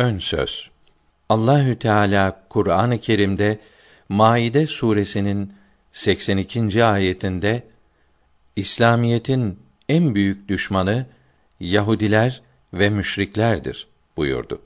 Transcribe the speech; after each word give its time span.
Ön 0.00 0.18
söz. 0.18 0.70
Allahü 1.28 1.78
Teala 1.78 2.46
Kur'an-ı 2.48 2.98
Kerim'de 3.00 3.58
Maide 4.08 4.66
suresinin 4.66 5.52
82. 5.92 6.84
ayetinde 6.84 7.62
İslamiyetin 8.56 9.58
en 9.88 10.14
büyük 10.14 10.48
düşmanı 10.48 11.06
Yahudiler 11.60 12.42
ve 12.74 12.90
müşriklerdir 12.90 13.86
buyurdu. 14.16 14.62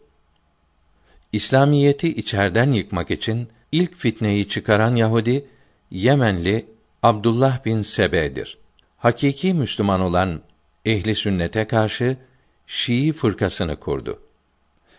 İslamiyeti 1.33 2.09
içerden 2.09 2.73
yıkmak 2.73 3.11
için 3.11 3.49
ilk 3.73 3.97
fitneyi 3.97 4.49
çıkaran 4.49 4.97
Yahudi 4.97 5.47
Yemenli 5.91 6.67
Abdullah 7.03 7.65
bin 7.65 7.81
Sebe'dir. 7.81 8.59
Hakiki 8.99 9.55
Müslüman 9.55 10.01
olan 10.01 10.43
ehli 10.85 11.15
sünnete 11.15 11.65
karşı 11.65 12.17
Şii 12.67 13.13
fırkasını 13.13 13.77
kurdu. 13.77 14.24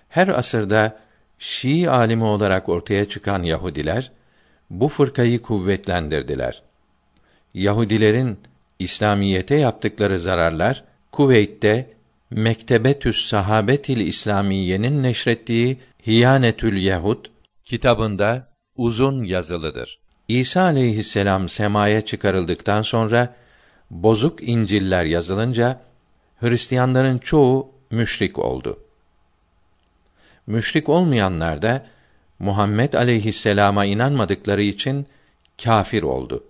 Her 0.10 0.28
asırda 0.28 1.00
Şii 1.40 1.90
alimi 1.90 2.24
olarak 2.24 2.70
ortaya 2.70 3.06
çıkan 3.06 3.44
Yahudiler 3.44 4.12
bu 4.70 4.88
fırkayı 4.88 5.42
kuvvetlendirdiler. 5.42 6.62
Yahudilerin 7.54 8.38
İslamiyete 8.80 9.56
yaptıkları 9.56 10.20
zararlar 10.20 10.84
Kuveyt'te 11.12 11.94
Mektebetüs 12.30 13.26
Sahabetil 13.26 13.98
İslamiyenin 13.98 15.04
neşrettiği 15.04 15.78
Hiyanetül 16.08 16.82
Yahud 16.82 17.26
kitabında 17.66 18.48
uzun 18.78 19.24
yazılıdır. 19.24 20.00
İsa 20.28 20.62
aleyhisselam 20.62 21.50
semaya 21.50 22.02
çıkarıldıktan 22.02 22.82
sonra 22.82 23.36
bozuk 23.92 24.50
İncil'ler 24.50 25.06
yazılınca 25.06 25.82
Hristiyanların 26.40 27.18
çoğu 27.18 27.72
müşrik 27.92 28.40
oldu. 28.40 28.85
Müşrik 30.48 30.90
olmayanlar 30.90 31.62
da 31.62 31.86
Muhammed 32.40 32.94
aleyhisselama 32.94 33.86
inanmadıkları 33.86 34.64
için 34.64 35.06
kafir 35.64 36.04
oldu. 36.04 36.44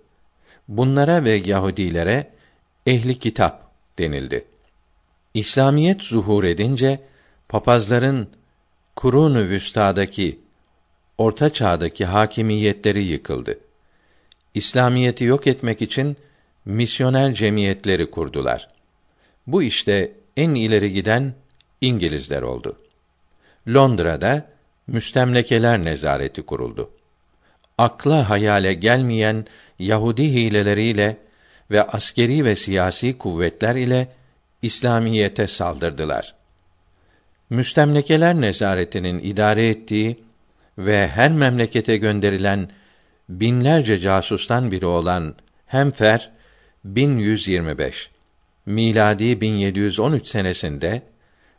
Bunlara 0.68 1.24
ve 1.24 1.34
Yahudilere 1.34 2.30
ehli 2.86 3.18
kitap 3.18 3.70
denildi. 3.98 4.44
İslamiyet 5.34 6.02
zuhur 6.02 6.44
edince 6.44 7.00
papazların 7.48 8.28
Kurun-u 8.96 9.48
Vüsta'daki 9.48 10.40
Orta 11.18 11.52
Çağ'daki 11.52 12.04
hakimiyetleri 12.04 13.02
yıkıldı. 13.02 13.58
İslamiyeti 14.54 15.24
yok 15.24 15.46
etmek 15.46 15.82
için 15.82 16.16
misyoner 16.64 17.34
cemiyetleri 17.34 18.10
kurdular. 18.10 18.68
Bu 19.46 19.62
işte 19.62 20.12
en 20.36 20.54
ileri 20.54 20.92
giden 20.92 21.34
İngilizler 21.80 22.42
oldu. 22.42 22.78
Londra'da 23.68 24.46
müstemlekeler 24.86 25.84
nezareti 25.84 26.42
kuruldu. 26.42 26.90
Akla 27.78 28.30
hayale 28.30 28.74
gelmeyen 28.74 29.46
Yahudi 29.78 30.32
hileleriyle 30.32 31.16
ve 31.70 31.82
askeri 31.82 32.44
ve 32.44 32.54
siyasi 32.54 33.18
kuvvetler 33.18 33.76
ile 33.76 34.08
İslamiyete 34.62 35.46
saldırdılar. 35.46 36.34
Müstemlekeler 37.50 38.40
nezaretinin 38.40 39.18
idare 39.18 39.68
ettiği 39.68 40.20
ve 40.78 41.08
her 41.08 41.30
memlekete 41.30 41.96
gönderilen 41.96 42.70
binlerce 43.28 43.98
casustan 43.98 44.70
biri 44.70 44.86
olan 44.86 45.34
Hemfer 45.66 46.30
1125 46.84 48.10
miladi 48.66 49.40
1713 49.40 50.28
senesinde 50.28 51.02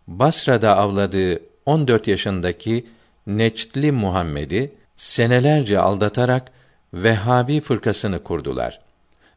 Basra'da 0.07 0.77
avladığı 0.77 1.39
14 1.67 2.07
yaşındaki 2.07 2.85
Neçtli 3.27 3.91
Muhammed'i 3.91 4.71
senelerce 4.95 5.79
aldatarak 5.79 6.51
Vehhabi 6.93 7.61
fırkasını 7.61 8.23
kurdular 8.23 8.79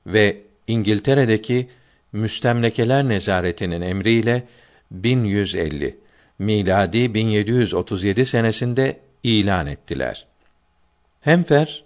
ve 0.06 0.42
İngiltere'deki 0.66 1.68
müstemlekeler 2.12 3.08
nezaretinin 3.08 3.80
emriyle 3.80 4.46
1150 4.90 5.98
miladi 6.38 7.14
1737 7.14 8.26
senesinde 8.26 9.00
ilan 9.22 9.66
ettiler. 9.66 10.26
Hemfer 11.20 11.84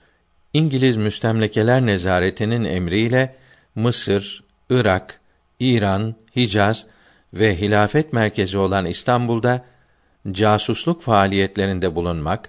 İngiliz 0.52 0.96
müstemlekeler 0.96 1.86
nezaretinin 1.86 2.64
emriyle 2.64 3.34
Mısır, 3.74 4.44
Irak, 4.70 5.20
İran, 5.60 6.14
Hicaz 6.36 6.86
ve 7.34 7.60
hilafet 7.60 8.12
merkezi 8.12 8.58
olan 8.58 8.86
İstanbul'da 8.86 9.64
casusluk 10.32 11.02
faaliyetlerinde 11.02 11.94
bulunmak, 11.94 12.48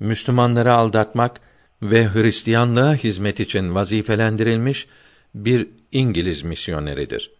Müslümanları 0.00 0.74
aldatmak 0.74 1.40
ve 1.82 2.08
Hristiyanlığa 2.08 2.94
hizmet 2.94 3.40
için 3.40 3.74
vazifelendirilmiş 3.74 4.86
bir 5.34 5.68
İngiliz 5.92 6.42
misyoneridir. 6.42 7.30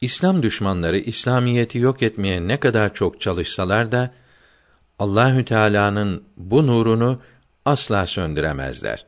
İslam 0.00 0.42
düşmanları 0.42 0.98
İslamiyeti 0.98 1.78
yok 1.78 2.02
etmeye 2.02 2.48
ne 2.48 2.56
kadar 2.56 2.94
çok 2.94 3.20
çalışsalar 3.20 3.92
da 3.92 4.10
Allahü 4.98 5.44
Teala'nın 5.44 6.24
bu 6.36 6.66
nurunu 6.66 7.20
asla 7.64 8.06
söndüremezler. 8.06 9.06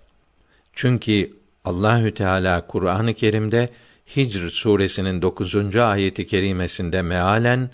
Çünkü 0.73 1.33
Allahü 1.65 2.15
Teala 2.15 2.67
Kur'an-ı 2.67 3.15
Kerim'de 3.15 3.69
Hicr 4.17 4.49
suresinin 4.49 5.23
9. 5.23 5.77
ayeti 5.77 6.27
kerimesinde 6.27 7.03
mealen 7.03 7.71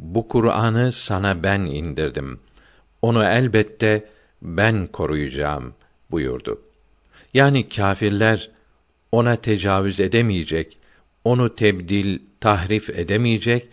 bu 0.00 0.28
Kur'an'ı 0.28 0.92
sana 0.92 1.42
ben 1.42 1.60
indirdim. 1.60 2.40
Onu 3.02 3.24
elbette 3.24 4.04
ben 4.42 4.86
koruyacağım 4.86 5.74
buyurdu. 6.10 6.62
Yani 7.34 7.68
kâfirler 7.68 8.50
ona 9.12 9.36
tecavüz 9.36 10.00
edemeyecek, 10.00 10.78
onu 11.24 11.54
tebdil, 11.54 12.18
tahrif 12.40 12.90
edemeyecek, 12.90 13.68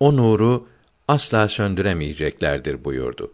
o 0.00 0.16
nuru 0.16 0.68
asla 1.08 1.48
söndüremeyeceklerdir 1.48 2.84
buyurdu. 2.84 3.32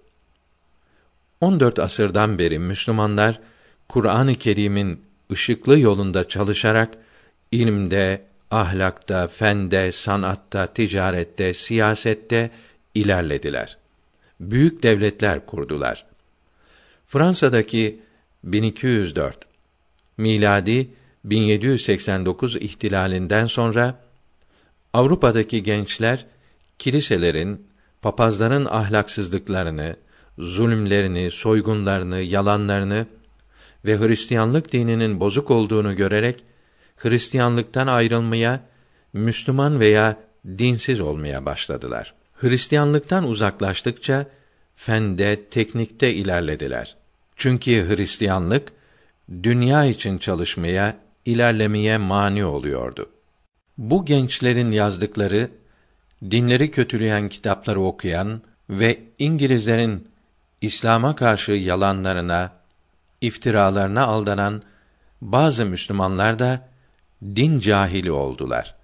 14 1.41 1.79
asırdan 1.79 2.39
beri 2.39 2.59
Müslümanlar 2.59 3.41
Kur'an-ı 3.89 4.35
Kerim'in 4.35 5.03
ışıklı 5.33 5.79
yolunda 5.79 6.29
çalışarak 6.29 6.95
ilimde, 7.53 8.23
ahlakta, 8.55 9.27
fende, 9.27 9.93
sanatta, 9.93 10.67
ticarette, 10.67 11.55
siyasette 11.55 12.51
ilerlediler. 12.95 13.77
Büyük 14.41 14.83
devletler 14.83 15.47
kurdular. 15.47 16.07
Fransa'daki 17.07 18.01
1204 18.45 19.39
miladi 20.17 20.91
1789 21.25 22.57
ihtilalinden 22.57 23.47
sonra 23.47 24.01
Avrupa'daki 24.93 25.63
gençler 25.63 26.27
kiliselerin, 26.79 27.67
papazların 28.03 28.65
ahlaksızlıklarını, 28.65 29.97
zulümlerini, 30.39 31.31
soygunlarını, 31.31 32.21
yalanlarını 32.21 33.07
ve 33.85 33.99
Hristiyanlık 33.99 34.73
dininin 34.73 35.21
bozuk 35.21 35.51
olduğunu 35.51 35.97
görerek 35.97 36.45
Hristiyanlıktan 36.97 37.87
ayrılmaya, 37.87 38.61
Müslüman 39.13 39.81
veya 39.81 40.17
dinsiz 40.59 41.01
olmaya 41.01 41.47
başladılar. 41.47 42.15
Hristiyanlıktan 42.35 43.29
uzaklaştıkça 43.29 44.27
fende, 44.77 45.45
teknikte 45.51 46.15
ilerlediler. 46.15 46.97
Çünkü 47.37 47.89
Hristiyanlık 47.89 48.73
dünya 49.43 49.85
için 49.85 50.19
çalışmaya, 50.19 50.97
ilerlemeye 51.25 51.99
mani 51.99 52.45
oluyordu. 52.45 53.11
Bu 53.79 54.05
gençlerin 54.05 54.71
yazdıkları 54.71 55.51
dinleri 56.31 56.71
kötüleyen 56.71 57.29
kitapları 57.29 57.81
okuyan 57.81 58.43
ve 58.71 59.01
İngilizlerin 59.19 60.09
İslam'a 60.61 61.17
karşı 61.17 61.53
yalanlarına, 61.53 62.53
iftiralarına 63.21 64.07
aldanan 64.07 64.63
bazı 65.21 65.67
Müslümanlar 65.67 66.39
da 66.39 66.69
din 67.23 67.61
cahili 67.61 68.13
oldular. 68.13 68.75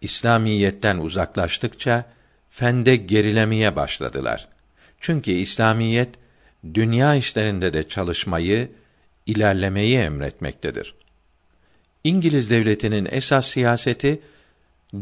İslamiyetten 0.00 0.98
uzaklaştıkça 0.98 2.04
fende 2.50 2.96
gerilemeye 2.96 3.76
başladılar. 3.76 4.48
Çünkü 5.00 5.32
İslamiyet 5.32 6.14
dünya 6.74 7.14
işlerinde 7.14 7.72
de 7.72 7.88
çalışmayı, 7.88 8.70
ilerlemeyi 9.26 9.98
emretmektedir. 9.98 10.94
İngiliz 12.04 12.50
devletinin 12.50 13.08
esas 13.10 13.46
siyaseti 13.46 14.20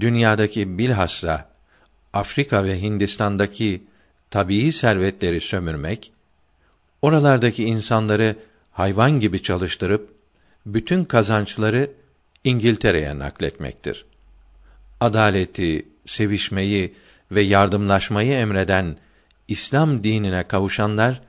dünyadaki 0.01 0.79
bilhassa 0.79 1.49
Afrika 2.13 2.65
ve 2.65 2.83
Hindistan'daki 2.83 3.83
tabii 4.31 4.73
servetleri 4.73 5.41
sömürmek, 5.41 6.13
oralardaki 7.03 7.65
insanları 7.65 8.37
hayvan 8.73 9.21
gibi 9.21 9.43
çalıştırıp 9.43 10.15
bütün 10.67 11.05
kazançları 11.05 11.91
İngiltere'ye 12.45 13.19
nakletmektir. 13.19 14.05
Adaleti, 15.01 15.89
sevişmeyi 16.07 16.95
ve 17.31 17.41
yardımlaşmayı 17.41 18.33
emreden 18.33 18.97
İslam 19.49 20.05
dinine 20.05 20.43
kavuşanlar 20.43 21.21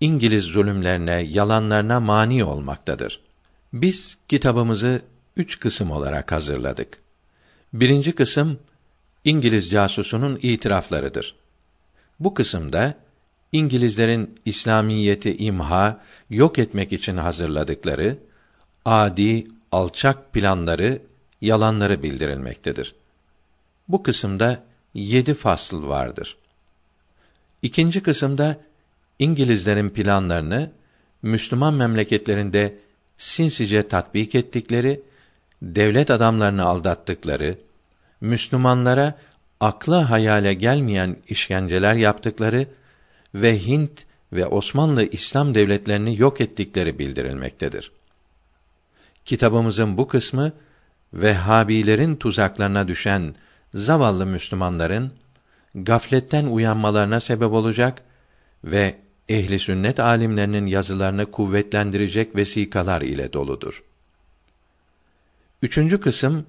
İngiliz 0.00 0.44
zulümlerine, 0.44 1.12
yalanlarına 1.12 2.00
mani 2.00 2.44
olmaktadır. 2.44 3.20
Biz 3.72 4.18
kitabımızı 4.28 5.02
üç 5.36 5.60
kısım 5.60 5.90
olarak 5.90 6.32
hazırladık. 6.32 6.98
Birinci 7.72 8.12
kısım 8.12 8.58
İngiliz 9.24 9.70
casusunun 9.70 10.38
itiraflarıdır. 10.42 11.34
Bu 12.20 12.34
kısımda 12.34 12.94
İngilizlerin 13.52 14.40
İslamiyeti 14.44 15.36
imha, 15.36 16.00
yok 16.30 16.58
etmek 16.58 16.92
için 16.92 17.16
hazırladıkları 17.16 18.18
adi, 18.84 19.46
alçak 19.74 20.32
planları, 20.32 21.02
yalanları 21.40 22.02
bildirilmektedir. 22.02 22.94
Bu 23.88 24.02
kısımda 24.02 24.62
yedi 24.94 25.34
fasıl 25.34 25.88
vardır. 25.88 26.36
İkinci 27.62 28.02
kısımda 28.02 28.56
İngilizlerin 29.18 29.90
planlarını 29.90 30.70
Müslüman 31.22 31.74
memleketlerinde 31.74 32.78
sinsice 33.18 33.88
tatbik 33.88 34.34
ettikleri, 34.34 35.02
devlet 35.62 36.10
adamlarını 36.10 36.64
aldattıkları, 36.64 37.58
Müslümanlara 38.20 39.18
akla 39.60 40.10
hayale 40.10 40.54
gelmeyen 40.54 41.16
işkenceler 41.28 41.94
yaptıkları 41.94 42.66
ve 43.34 43.66
Hint 43.66 44.06
ve 44.32 44.46
Osmanlı 44.46 45.04
İslam 45.04 45.54
devletlerini 45.54 46.20
yok 46.20 46.40
ettikleri 46.40 46.98
bildirilmektedir. 46.98 47.92
Kitabımızın 49.24 49.98
bu 49.98 50.08
kısmı 50.08 50.52
Vehhabilerin 51.14 52.16
tuzaklarına 52.16 52.88
düşen 52.88 53.34
zavallı 53.74 54.26
Müslümanların 54.26 55.12
gafletten 55.74 56.46
uyanmalarına 56.46 57.20
sebep 57.20 57.52
olacak 57.52 58.02
ve 58.64 58.98
ehli 59.28 59.58
sünnet 59.58 60.00
alimlerinin 60.00 60.66
yazılarını 60.66 61.30
kuvvetlendirecek 61.30 62.36
vesikalar 62.36 63.02
ile 63.02 63.32
doludur. 63.32 63.82
Üçüncü 65.62 66.00
kısım 66.00 66.46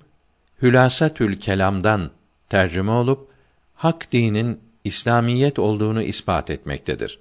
Hülasatül 0.62 1.40
Kelam'dan 1.40 2.12
tercüme 2.50 2.92
olup 2.92 3.30
hak 3.76 4.12
dinin 4.12 4.60
İslamiyet 4.84 5.60
olduğunu 5.60 6.02
ispat 6.02 6.50
etmektedir. 6.50 7.20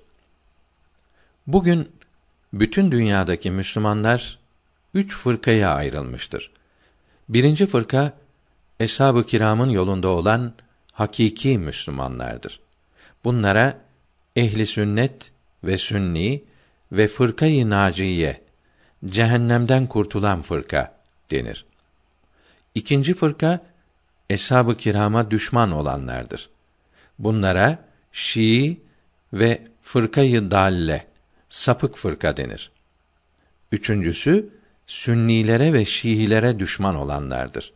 Bugün 1.46 1.88
bütün 2.52 2.90
dünyadaki 2.90 3.50
Müslümanlar 3.50 4.38
üç 4.94 5.16
fırkaya 5.16 5.74
ayrılmıştır. 5.74 6.50
Birinci 7.28 7.66
fırka 7.66 8.12
eshab-ı 8.80 9.26
kiramın 9.26 9.70
yolunda 9.70 10.08
olan 10.08 10.52
hakiki 10.92 11.58
Müslümanlardır. 11.58 12.60
Bunlara 13.24 13.80
ehli 14.36 14.66
sünnet 14.66 15.32
ve 15.64 15.78
sünni 15.78 16.44
ve 16.92 17.06
fırkayı 17.08 17.70
naciye 17.70 18.40
cehennemden 19.06 19.86
kurtulan 19.86 20.42
fırka 20.42 20.94
denir. 21.30 21.66
İkinci 22.74 23.14
fırka 23.14 23.60
eshab-ı 24.30 24.76
kirama 24.76 25.30
düşman 25.30 25.70
olanlardır. 25.70 26.50
Bunlara 27.18 27.84
Şii 28.12 28.80
ve 29.32 29.62
fırkayı 29.82 30.50
dalle 30.50 31.06
sapık 31.48 31.96
fırka 31.96 32.36
denir. 32.36 32.70
Üçüncüsü 33.72 34.48
Sünnilere 34.86 35.72
ve 35.72 35.84
Şiilere 35.84 36.58
düşman 36.58 36.94
olanlardır. 36.94 37.72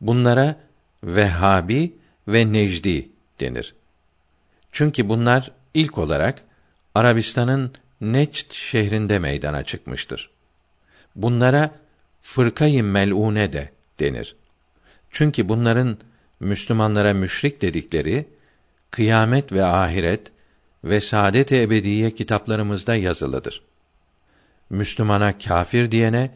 Bunlara 0.00 0.56
Vehhabi 1.04 1.92
ve 2.28 2.52
Necdi 2.52 3.08
denir. 3.40 3.74
Çünkü 4.72 5.08
bunlar 5.08 5.50
ilk 5.74 5.98
olarak 5.98 6.42
Arabistan'ın 6.94 7.72
Neçt 8.00 8.52
şehrinde 8.52 9.18
meydana 9.18 9.62
çıkmıştır. 9.62 10.30
Bunlara 11.16 11.70
fırkayı 12.22 12.84
melune 12.84 13.52
de 13.52 13.70
denir. 14.00 14.36
Çünkü 15.10 15.48
bunların 15.48 15.98
Müslümanlara 16.40 17.14
müşrik 17.14 17.62
dedikleri 17.62 18.26
kıyamet 18.90 19.52
ve 19.52 19.64
ahiret 19.64 20.32
ve 20.84 21.00
saadet-i 21.00 21.62
ebediye 21.62 22.10
kitaplarımızda 22.10 22.94
yazılıdır. 22.94 23.62
Müslümana 24.70 25.38
kâfir 25.38 25.90
diyene 25.90 26.30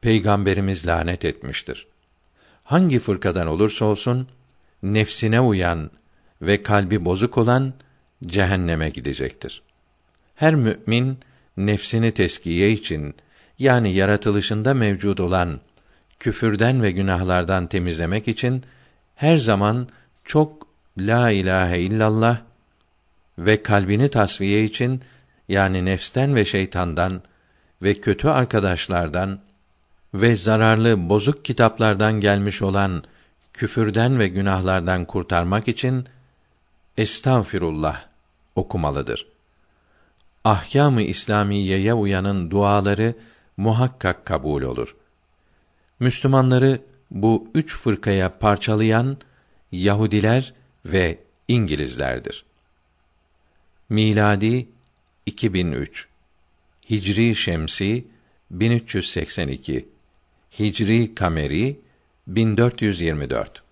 peygamberimiz 0.00 0.86
lanet 0.86 1.24
etmiştir. 1.24 1.86
Hangi 2.64 2.98
fırkadan 2.98 3.46
olursa 3.46 3.84
olsun 3.84 4.28
nefsine 4.82 5.40
uyan 5.40 5.90
ve 6.42 6.62
kalbi 6.62 7.04
bozuk 7.04 7.38
olan 7.38 7.74
cehenneme 8.26 8.90
gidecektir. 8.90 9.62
Her 10.34 10.54
mümin 10.54 11.18
nefsini 11.56 12.12
teskiye 12.12 12.72
için 12.72 13.14
yani 13.58 13.94
yaratılışında 13.94 14.74
mevcud 14.74 15.18
olan 15.18 15.60
küfürden 16.18 16.82
ve 16.82 16.90
günahlardan 16.90 17.66
temizlemek 17.66 18.28
için 18.28 18.62
her 19.14 19.36
zaman 19.36 19.88
çok 20.24 20.66
la 20.98 21.30
ilahe 21.30 21.80
illallah 21.80 22.40
ve 23.38 23.62
kalbini 23.62 24.08
tasfiye 24.08 24.64
için 24.64 25.02
yani 25.48 25.84
nefsten 25.84 26.34
ve 26.34 26.44
şeytandan 26.44 27.22
ve 27.82 27.94
kötü 27.94 28.28
arkadaşlardan 28.28 29.40
ve 30.14 30.36
zararlı 30.36 31.08
bozuk 31.08 31.44
kitaplardan 31.44 32.20
gelmiş 32.20 32.62
olan 32.62 33.04
küfürden 33.52 34.18
ve 34.18 34.28
günahlardan 34.28 35.04
kurtarmak 35.04 35.68
için 35.68 36.06
estağfirullah 36.96 38.04
okumalıdır. 38.56 39.26
Ahkâm-ı 40.44 41.02
İslamiyeye 41.02 41.94
uyanın 41.94 42.50
duaları 42.50 43.14
muhakkak 43.56 44.26
kabul 44.26 44.62
olur. 44.62 44.96
Müslümanları 46.00 46.80
bu 47.10 47.48
üç 47.54 47.76
fırkaya 47.76 48.38
parçalayan 48.38 49.16
Yahudiler 49.72 50.54
ve 50.86 51.18
İngilizlerdir. 51.48 52.44
Miladi 53.88 54.68
2003 55.26 56.11
Hicri 56.92 57.36
Şemsi 57.36 58.04
1382 58.50 59.88
Hicri 60.58 61.14
Kameri 61.14 61.78
1424 62.26 63.62